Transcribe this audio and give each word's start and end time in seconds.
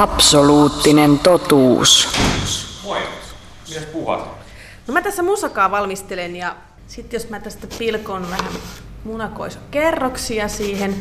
Absoluuttinen 0.00 1.18
totuus. 1.18 2.08
Moi. 2.84 2.98
Mitäs 3.68 3.84
puhat? 3.84 4.28
No 4.86 4.94
mä 4.94 5.02
tässä 5.02 5.22
musakaa 5.22 5.70
valmistelen 5.70 6.36
ja 6.36 6.56
sitten 6.86 7.18
jos 7.18 7.30
mä 7.30 7.40
tästä 7.40 7.66
pilkon 7.78 8.30
vähän 8.30 8.52
munakoiso 9.04 9.58
kerroksia 9.70 10.48
siihen. 10.48 10.94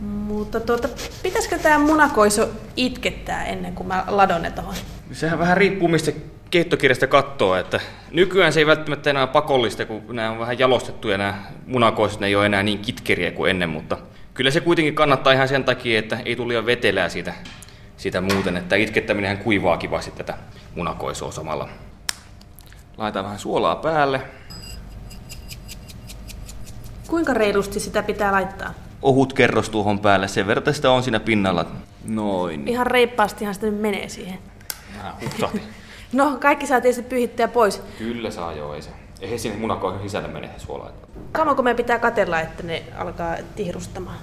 Mutta 0.00 0.60
tuota, 0.60 0.88
pitäisikö 1.22 1.58
tämä 1.58 1.78
munakoiso 1.78 2.48
itkettää 2.76 3.44
ennen 3.44 3.74
kuin 3.74 3.86
mä 3.86 4.04
ladon 4.08 4.42
ne 4.42 4.50
tohon? 4.50 4.74
Sehän 5.12 5.38
vähän 5.38 5.56
riippuu 5.56 5.88
mistä 5.88 6.12
keittokirjasta 6.50 7.06
katsoo, 7.06 7.56
että 7.56 7.80
nykyään 8.10 8.52
se 8.52 8.60
ei 8.60 8.66
välttämättä 8.66 9.10
enää 9.10 9.26
pakollista, 9.26 9.84
kun 9.84 10.02
nämä 10.12 10.30
on 10.30 10.38
vähän 10.38 10.58
jalostettuja 10.58 11.18
nämä 11.18 11.34
munakoiset, 11.66 12.20
ne 12.20 12.26
ei 12.26 12.36
ole 12.36 12.46
enää 12.46 12.62
niin 12.62 12.78
kitkeriä 12.78 13.30
kuin 13.30 13.50
ennen, 13.50 13.68
mutta 13.68 13.98
kyllä 14.34 14.50
se 14.50 14.60
kuitenkin 14.60 14.94
kannattaa 14.94 15.32
ihan 15.32 15.48
sen 15.48 15.64
takia, 15.64 15.98
että 15.98 16.18
ei 16.24 16.36
tule 16.36 16.48
liian 16.48 16.66
vetelää 16.66 17.08
siitä, 17.08 17.34
siitä 18.00 18.20
muuten, 18.20 18.56
että 18.56 18.76
itkettäminen 18.76 19.38
kuivaa 19.38 19.76
kivasti 19.76 20.10
tätä 20.10 20.34
munakoisoa 20.74 21.32
samalla. 21.32 21.68
Laitetaan 22.96 23.24
vähän 23.24 23.38
suolaa 23.38 23.76
päälle. 23.76 24.20
Kuinka 27.08 27.34
reilusti 27.34 27.80
sitä 27.80 28.02
pitää 28.02 28.32
laittaa? 28.32 28.74
Ohut 29.02 29.32
kerros 29.32 29.68
tuohon 29.70 29.98
päälle, 29.98 30.28
sen 30.28 30.46
verran 30.46 30.74
sitä 30.74 30.90
on 30.90 31.02
siinä 31.02 31.20
pinnalla. 31.20 31.66
Noin. 32.04 32.68
Ihan 32.68 32.86
reippaastihan 32.86 33.54
sitä 33.54 33.66
nyt 33.66 33.80
menee 33.80 34.08
siihen. 34.08 34.38
Vähän. 34.96 35.14
No, 36.12 36.36
kaikki 36.40 36.66
saa 36.66 36.80
tietysti 36.80 37.02
pyyhittyä 37.02 37.48
pois. 37.48 37.82
Kyllä 37.98 38.30
saa 38.30 38.52
joo, 38.52 38.74
ei 38.74 38.82
se. 38.82 38.90
Ei 39.20 39.38
sinne 39.38 39.58
munakoihin 39.58 40.02
sisälle 40.02 40.28
mene 40.28 40.50
se 40.56 40.64
suola. 40.64 40.92
Kauanko 41.32 41.62
meidän 41.62 41.76
pitää 41.76 41.98
katella, 41.98 42.40
että 42.40 42.62
ne 42.62 42.82
alkaa 42.96 43.36
tihrustamaan? 43.56 44.18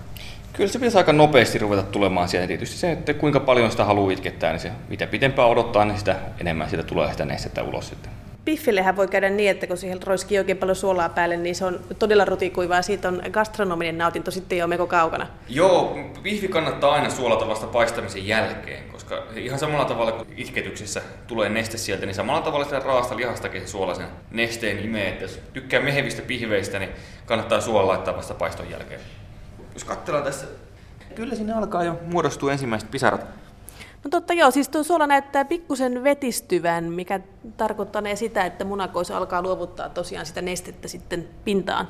Kyllä 0.57 0.71
se 0.71 0.79
pitäisi 0.79 0.97
aika 0.97 1.13
nopeasti 1.13 1.59
ruveta 1.59 1.83
tulemaan 1.83 2.27
siellä. 2.27 2.47
Tietysti 2.47 2.77
se, 2.77 2.91
että 2.91 3.13
kuinka 3.13 3.39
paljon 3.39 3.71
sitä 3.71 3.85
haluaa 3.85 4.11
itkettää, 4.11 4.51
niin 4.51 4.59
se 4.59 4.71
mitä 4.89 5.07
pitempään 5.07 5.49
odottaa, 5.49 5.85
niin 5.85 5.97
sitä 5.97 6.15
enemmän 6.39 6.69
sitä 6.69 6.83
tulee 6.83 7.11
sitä 7.11 7.25
nestettä 7.25 7.63
ulos 7.63 7.89
sitten. 7.89 8.11
Piffillehän 8.45 8.95
voi 8.95 9.07
käydä 9.07 9.29
niin, 9.29 9.51
että 9.51 9.67
kun 9.67 9.77
siihen 9.77 10.03
roiskii 10.03 10.37
oikein 10.37 10.57
paljon 10.57 10.75
suolaa 10.75 11.09
päälle, 11.09 11.37
niin 11.37 11.55
se 11.55 11.65
on 11.65 11.79
todella 11.99 12.25
rutikuivaa. 12.25 12.81
Siitä 12.81 13.07
on 13.07 13.21
gastronominen 13.31 13.97
nautinto 13.97 14.31
sitten 14.31 14.57
jo 14.57 14.67
meko 14.67 14.87
kaukana. 14.87 15.27
Joo, 15.49 15.99
pihvi 16.23 16.47
kannattaa 16.47 16.93
aina 16.93 17.09
suolata 17.09 17.47
vasta 17.47 17.67
paistamisen 17.67 18.27
jälkeen, 18.27 18.83
koska 18.91 19.23
ihan 19.35 19.59
samalla 19.59 19.85
tavalla 19.85 20.11
kuin 20.11 20.27
itketyksessä 20.37 21.01
tulee 21.27 21.49
neste 21.49 21.77
sieltä, 21.77 22.05
niin 22.05 22.15
samalla 22.15 22.41
tavalla 22.41 22.65
sitä 22.65 22.79
raasta 22.79 23.17
lihastakin 23.17 23.61
se 23.61 23.67
suola 23.67 23.95
sen 23.95 24.07
nesteen 24.31 24.79
imee. 24.79 25.09
Että 25.09 25.23
jos 25.23 25.39
tykkää 25.53 25.81
mehevistä 25.81 26.21
pihveistä, 26.21 26.79
niin 26.79 26.91
kannattaa 27.25 27.61
suola 27.61 27.87
laittaa 27.87 28.17
vasta 28.17 28.33
paiston 28.33 28.69
jälkeen. 28.71 29.01
Jos 29.77 29.83
katsellaan 29.83 30.23
tässä, 30.23 30.47
kyllä 31.15 31.35
sinne 31.35 31.53
alkaa 31.53 31.83
jo 31.83 31.99
muodostua 32.05 32.51
ensimmäiset 32.51 32.91
pisarat. 32.91 33.21
No 34.03 34.09
totta 34.09 34.33
joo, 34.33 34.51
siis 34.51 34.69
tuo 34.69 34.83
suola 34.83 35.07
näyttää 35.07 35.45
pikkusen 35.45 36.03
vetistyvän, 36.03 36.83
mikä 36.83 37.19
tarkoittaa 37.57 38.01
sitä, 38.15 38.45
että 38.45 38.65
munakoiso 38.65 39.15
alkaa 39.15 39.41
luovuttaa 39.41 39.89
tosiaan 39.89 40.25
sitä 40.25 40.41
nestettä 40.41 40.87
sitten 40.87 41.27
pintaan. 41.45 41.87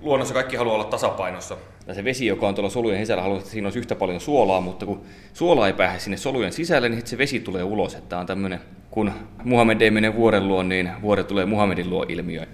Luonnossa 0.00 0.34
kaikki 0.34 0.56
haluaa 0.56 0.74
olla 0.74 0.84
tasapainossa. 0.84 1.56
Ja 1.86 1.94
se 1.94 2.04
vesi, 2.04 2.26
joka 2.26 2.48
on 2.48 2.54
tuolla 2.54 2.70
solujen 2.70 2.98
sisällä, 2.98 3.22
haluaa, 3.22 3.38
että 3.38 3.50
siinä 3.50 3.66
olisi 3.66 3.78
yhtä 3.78 3.94
paljon 3.94 4.20
suolaa, 4.20 4.60
mutta 4.60 4.86
kun 4.86 5.02
suola 5.32 5.66
ei 5.66 5.72
pääse 5.72 5.98
sinne 5.98 6.16
solujen 6.16 6.52
sisälle, 6.52 6.88
niin 6.88 7.06
se 7.06 7.18
vesi 7.18 7.40
tulee 7.40 7.62
ulos. 7.62 7.94
Että 7.94 8.18
on 8.18 8.26
tämmöinen, 8.26 8.60
kun 8.90 9.12
Muhammed 9.44 9.80
ei 9.80 9.90
mene 9.90 10.16
vuoren 10.16 10.48
luo, 10.48 10.62
niin 10.62 10.90
vuore 11.02 11.24
tulee 11.24 11.46
Muhammedin 11.46 11.90
luo 11.90 12.04
ilmiö. 12.08 12.46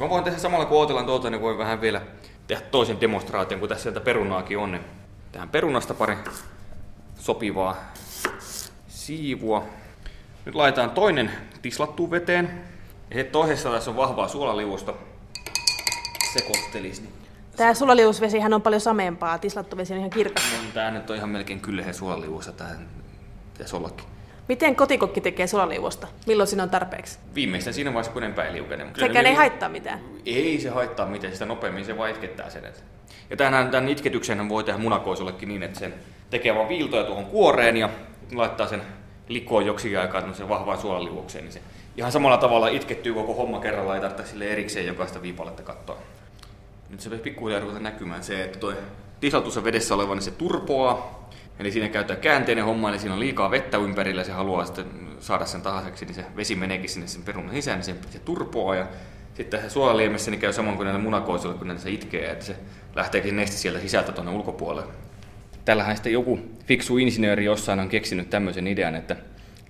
Mä 0.00 0.08
voin 0.08 0.24
tehdä 0.24 0.38
samalla 0.38 0.64
kun 0.64 0.78
odotellaan 0.78 1.06
tuota, 1.06 1.30
niin 1.30 1.42
voin 1.42 1.58
vähän 1.58 1.80
vielä 1.80 2.00
tehdä 2.48 2.62
toisen 2.70 3.00
demonstraation, 3.00 3.60
kun 3.60 3.68
tässä 3.68 3.82
sieltä 3.82 4.00
perunaakin 4.00 4.58
on. 4.58 4.72
Niin 4.72 4.84
tähän 5.32 5.48
perunasta 5.48 5.94
pari 5.94 6.16
sopivaa 7.18 7.76
siivua. 8.88 9.64
Nyt 10.44 10.54
laitetaan 10.54 10.90
toinen 10.90 11.30
tislattuun 11.62 12.10
veteen. 12.10 12.64
Ja 13.14 13.24
toisessa 13.24 13.70
tässä 13.70 13.90
on 13.90 13.96
vahvaa 13.96 14.28
suolaliuosta. 14.28 14.94
Sekoittelis. 16.32 17.00
Niin 17.00 17.12
Tämä 17.56 17.74
sulaliusvesihän 17.74 18.54
on 18.54 18.62
paljon 18.62 18.80
sameempaa, 18.80 19.38
tislattu 19.38 19.76
vesi 19.76 19.92
on 19.92 19.98
ihan 19.98 20.10
kirkas. 20.10 20.44
no, 20.52 20.70
tää 20.74 20.90
nyt 20.90 21.10
on 21.10 21.16
ihan 21.16 21.28
melkein 21.28 21.60
kyllähän 21.60 21.94
suolaliuosta. 21.94 22.52
Tää 22.52 22.78
pitäisi 23.52 23.76
ollakin. 23.76 24.17
Miten 24.48 24.76
kotikokki 24.76 25.20
tekee 25.20 25.46
sulaliuosta? 25.46 26.06
Milloin 26.26 26.46
siinä 26.46 26.62
on 26.62 26.70
tarpeeksi? 26.70 27.18
Viimeistään 27.34 27.74
siinä 27.74 27.90
vaiheessa, 27.92 28.12
kun 28.12 28.22
ei 28.22 28.52
liukene. 28.52 28.86
Sekään 28.98 29.26
ei 29.26 29.34
haittaa 29.34 29.68
mitään. 29.68 30.00
Ei 30.26 30.60
se 30.60 30.68
haittaa 30.68 31.06
mitään, 31.06 31.32
sitä 31.32 31.46
nopeammin 31.46 31.84
se 31.84 31.98
vaan 31.98 32.10
itkettää 32.10 32.50
sen. 32.50 32.62
Ja 33.30 33.36
tämän, 33.36 33.70
tämän 33.70 33.88
itketyksen 33.88 34.48
voi 34.48 34.64
tehdä 34.64 34.78
munakoisullekin 34.78 35.48
niin, 35.48 35.62
että 35.62 35.78
sen 35.78 35.94
tekee 36.30 36.54
vaan 36.54 36.68
viiltoja 36.68 37.04
tuohon 37.04 37.26
kuoreen 37.26 37.76
ja 37.76 37.88
laittaa 38.34 38.66
sen 38.66 38.82
likoon 39.28 39.66
joksikin 39.66 39.98
aikaa 39.98 40.20
tämmöiseen 40.20 40.48
vahvaan 40.48 40.78
suolaliuokseen, 40.78 41.44
niin 41.44 41.52
se 41.52 41.60
ihan 41.96 42.12
samalla 42.12 42.36
tavalla 42.36 42.68
itkettyy 42.68 43.14
koko 43.14 43.34
homma 43.34 43.60
kerralla, 43.60 43.94
ei 43.94 44.00
tarvitse 44.00 44.30
sille 44.30 44.44
erikseen 44.44 44.86
jokaista 44.86 45.22
viipaletta 45.22 45.62
katsoa. 45.62 45.98
Nyt 46.90 47.00
se 47.00 47.10
pikkuhiljaa 47.10 47.60
ruveta 47.60 47.80
näkymään 47.80 48.24
se, 48.24 48.44
että 48.44 48.58
toi 48.58 48.76
tislatussa 49.20 49.64
vedessä 49.64 49.94
oleva, 49.94 50.14
niin 50.14 50.22
se 50.22 50.30
turpoaa, 50.30 51.28
Eli 51.58 51.70
siinä 51.70 51.88
käyttää 51.88 52.16
käänteinen 52.16 52.64
homma, 52.64 52.88
eli 52.88 52.98
siinä 52.98 53.14
on 53.14 53.20
liikaa 53.20 53.50
vettä 53.50 53.78
ympärillä, 53.78 54.24
se 54.24 54.32
haluaa 54.32 54.64
sitten 54.64 54.86
saada 55.20 55.46
sen 55.46 55.62
tahaseksi, 55.62 56.04
niin 56.04 56.14
se 56.14 56.24
vesi 56.36 56.54
meneekin 56.54 56.90
sinne 56.90 57.06
sen 57.06 57.22
perunan 57.22 57.54
sisään, 57.54 57.78
niin 57.78 57.84
se, 57.84 57.94
se 58.10 58.18
turpoaa 58.18 58.74
ja 58.74 58.86
sitten 59.34 59.60
se 59.62 59.70
suolaliemessä 59.70 60.30
niin 60.30 60.40
käy 60.40 60.52
samoin 60.52 60.76
kuin 60.76 60.84
näillä 60.84 61.02
munakoisilla, 61.02 61.54
kun 61.54 61.66
näitä 61.66 61.82
se 61.82 61.90
itkee, 61.90 62.30
että 62.30 62.44
se 62.44 62.56
lähteekin 62.94 63.36
neste 63.36 63.56
sieltä 63.56 63.80
sisältä 63.80 64.12
tuonne 64.12 64.32
ulkopuolelle. 64.32 64.92
Tällähän 65.64 65.96
sitten 65.96 66.12
joku 66.12 66.40
fiksu 66.66 66.98
insinööri 66.98 67.44
jossain 67.44 67.80
on 67.80 67.88
keksinyt 67.88 68.30
tämmöisen 68.30 68.66
idean, 68.66 68.94
että 68.94 69.16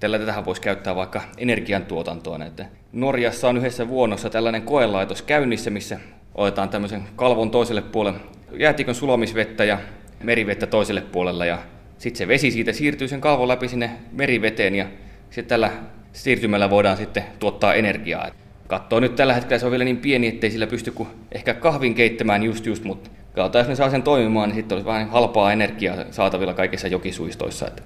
tällä 0.01 0.19
tähän 0.19 0.45
voisi 0.45 0.61
käyttää 0.61 0.97
vaikka 0.97 1.23
energiantuotantoon. 1.39 2.43
Että 2.43 2.67
Norjassa 2.93 3.49
on 3.49 3.57
yhdessä 3.57 3.89
vuonnossa 3.89 4.31
tällainen 4.31 4.63
koelaitos 4.63 5.23
käynnissä, 5.23 5.71
missä 5.71 6.01
otetaan 6.35 6.69
tämmöisen 6.69 7.03
kalvon 7.17 7.51
toiselle 7.51 7.83
puolelle 7.83 8.21
jäätikön 8.53 8.95
sulamisvettä 8.95 9.65
ja 9.65 9.79
merivettä 10.23 10.67
toiselle 10.67 11.01
puolelle 11.01 11.47
ja 11.47 11.59
sitten 11.99 12.19
se 12.19 12.29
vesi 12.29 12.51
siitä 12.51 12.73
siirtyy 12.73 13.09
sen 13.09 13.21
kalvon 13.21 13.49
läpi 13.49 13.69
sinne 13.69 13.91
meriveteen 14.13 14.75
ja 14.75 14.87
sitten 15.31 15.47
tällä 15.47 15.71
siirtymällä 16.13 16.71
voidaan 16.71 16.97
sitten 16.97 17.25
tuottaa 17.39 17.75
energiaa. 17.75 18.31
Katsoo 18.67 19.01
nyt 19.01 19.17
tällä 19.17 19.35
hetkellä 19.35 19.59
se 19.59 19.67
on 19.67 19.71
vielä 19.71 19.85
niin 19.85 19.97
pieni, 19.97 20.27
ettei 20.27 20.51
sillä 20.51 20.67
pysty 20.67 20.91
kuin 20.91 21.09
ehkä 21.33 21.55
kahvin 21.55 21.95
keittämään 21.95 22.43
just 22.43 22.67
just, 22.67 22.85
mutta 22.85 23.11
katsotaan, 23.35 23.61
jos 23.61 23.69
ne 23.69 23.75
saa 23.75 23.91
sen 23.91 24.03
toimimaan, 24.03 24.49
niin 24.49 24.57
sitten 24.57 24.77
olisi 24.77 24.87
vähän 24.87 25.09
halpaa 25.09 25.53
energiaa 25.53 25.97
saatavilla 26.11 26.55
kaikissa 26.55 26.89
jokisuistoissa. 26.89 27.67
Että. 27.67 27.83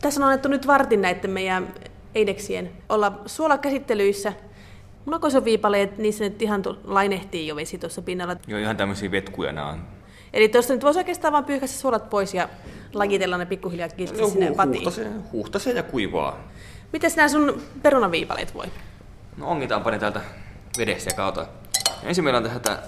Tässä 0.00 0.20
on 0.20 0.24
annettu 0.24 0.48
nyt 0.48 0.66
vartin 0.66 1.02
näiden 1.02 1.30
meidän 1.30 1.68
eideksien 2.14 2.70
olla 2.88 3.20
suolakäsittelyissä. 3.26 4.32
Munakoisoviipaleet, 5.04 5.98
niissä 5.98 6.24
nyt 6.24 6.42
ihan 6.42 6.62
lainehtii 6.84 7.46
jo 7.46 7.56
vesi 7.56 7.78
tuossa 7.78 8.02
pinnalla. 8.02 8.36
Joo, 8.46 8.60
ihan 8.60 8.76
tämmöisiä 8.76 9.10
vetkuja 9.10 9.52
nämä 9.52 9.68
on. 9.68 9.78
Eli 10.32 10.48
tuosta 10.48 10.72
nyt 10.72 10.84
voisi 10.84 10.98
oikeastaan 10.98 11.32
vaan 11.32 11.44
pyyhkäistä 11.44 11.78
suolat 11.78 12.10
pois 12.10 12.34
ja 12.34 12.48
lajitella 12.98 13.38
ne 13.38 13.46
pikkuhiljaa 13.46 13.88
kiinni 13.88 14.18
Joo, 14.18 14.28
sinne 14.28 14.56
vatiin. 14.56 14.74
huuhtasee, 14.74 15.10
huuhtasee 15.32 15.72
ja 15.72 15.82
kuivaa. 15.82 16.38
Miten 16.92 17.10
nämä 17.16 17.28
sun 17.28 17.62
perunaviipaleet 17.82 18.54
voi? 18.54 18.66
No 19.36 19.48
ongitaanpa 19.50 19.90
ne 19.90 19.98
täältä 19.98 20.20
vedessä 20.78 21.10
ja 21.10 21.16
kautta. 21.16 21.46
Ensin 22.02 22.24
meillä 22.24 22.38
on 22.38 22.44
tähän 22.44 22.60
tää 22.60 22.82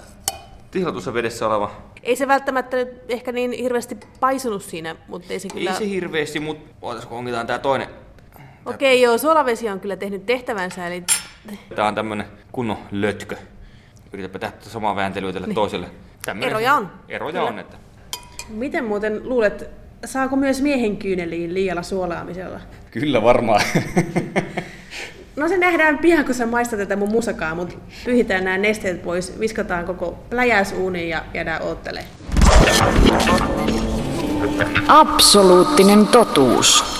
tislatussa 0.71 1.13
vedessä 1.13 1.47
oleva. 1.47 1.71
Ei 2.03 2.15
se 2.15 2.27
välttämättä 2.27 2.77
nyt 2.77 2.89
ehkä 3.07 3.31
niin 3.31 3.51
hirveästi 3.51 3.97
paisunut 4.19 4.63
siinä, 4.63 4.95
mutta 5.07 5.33
ei 5.33 5.39
se 5.39 5.47
kyllä... 5.47 5.71
Ei 5.71 5.77
se 5.77 5.89
hirveästi, 5.89 6.39
mutta 6.39 6.75
ootas 6.81 7.05
kun 7.05 7.17
ongitaan 7.17 7.47
tää 7.47 7.59
toinen. 7.59 7.87
Okei, 8.65 9.01
joo, 9.01 9.17
suolavesi 9.17 9.69
on 9.69 9.79
kyllä 9.79 9.95
tehnyt 9.95 10.25
tehtävänsä, 10.25 10.87
eli 10.87 11.03
Tää 11.75 11.87
on 11.87 11.95
tämmönen 11.95 12.27
kunnon 12.51 12.77
lötkö. 12.91 13.35
Yritäpä 14.13 14.39
tätä 14.39 14.69
samaa 14.69 14.95
vääntelyä 14.95 15.33
tälle 15.33 15.53
toiselle. 15.53 15.87
Tämmönen 16.25 16.49
Eroja 16.49 16.73
on. 16.73 16.91
Eroja 17.09 17.31
Kyllä. 17.31 17.45
on, 17.45 17.59
että 17.59 17.77
miten 18.49 18.85
muuten 18.85 19.29
luulet, 19.29 19.69
saako 20.05 20.35
myös 20.35 20.61
miehen 20.61 20.97
kyyneliin 20.97 21.53
liialla 21.53 21.83
suolaamisella? 21.83 22.59
kyllä 22.91 23.23
varmaan. 23.23 23.61
No 25.35 25.47
se 25.47 25.57
nähdään 25.57 25.97
pian, 25.97 26.25
kun 26.25 26.35
sä 26.35 26.45
maistat 26.45 26.79
tätä 26.79 26.95
mun 26.95 27.11
musakaa, 27.11 27.55
mutta 27.55 27.75
pyhitään 28.05 28.43
nämä 28.43 28.57
nesteet 28.57 29.03
pois, 29.03 29.39
viskataan 29.39 29.85
koko 29.85 30.19
pläjäysuuniin 30.29 31.09
ja 31.09 31.23
jäädään 31.33 31.61
oottelemaan. 31.61 32.13
Absoluuttinen 34.87 36.07
totuus. 36.07 36.98